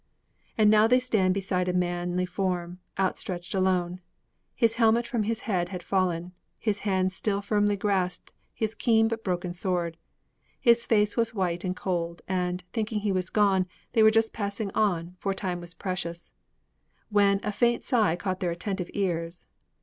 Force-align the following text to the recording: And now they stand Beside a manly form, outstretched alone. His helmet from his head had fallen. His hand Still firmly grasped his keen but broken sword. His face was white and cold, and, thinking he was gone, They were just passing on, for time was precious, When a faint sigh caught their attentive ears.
And 0.57 0.71
now 0.71 0.87
they 0.87 0.99
stand 0.99 1.35
Beside 1.35 1.69
a 1.69 1.73
manly 1.73 2.25
form, 2.25 2.79
outstretched 2.97 3.53
alone. 3.53 3.99
His 4.55 4.77
helmet 4.77 5.05
from 5.05 5.21
his 5.21 5.41
head 5.41 5.69
had 5.69 5.83
fallen. 5.83 6.31
His 6.57 6.79
hand 6.79 7.13
Still 7.13 7.39
firmly 7.39 7.75
grasped 7.77 8.31
his 8.51 8.73
keen 8.73 9.07
but 9.07 9.23
broken 9.23 9.53
sword. 9.53 9.97
His 10.59 10.87
face 10.87 11.15
was 11.15 11.35
white 11.35 11.63
and 11.63 11.75
cold, 11.75 12.23
and, 12.27 12.63
thinking 12.73 13.01
he 13.01 13.11
was 13.11 13.29
gone, 13.29 13.67
They 13.93 14.01
were 14.01 14.09
just 14.09 14.33
passing 14.33 14.71
on, 14.71 15.17
for 15.19 15.35
time 15.35 15.61
was 15.61 15.75
precious, 15.75 16.33
When 17.11 17.39
a 17.43 17.51
faint 17.51 17.83
sigh 17.83 18.15
caught 18.15 18.39
their 18.39 18.49
attentive 18.49 18.89
ears. 18.95 19.45